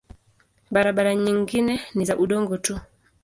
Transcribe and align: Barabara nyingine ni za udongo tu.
Barabara 0.71 1.15
nyingine 1.15 1.81
ni 1.95 2.05
za 2.05 2.17
udongo 2.17 2.57
tu. 2.57 2.79